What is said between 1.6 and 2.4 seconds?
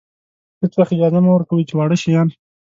چې واړه شیان.